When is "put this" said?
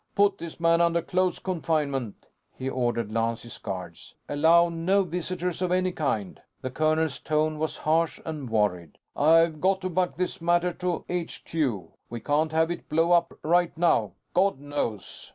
0.15-0.59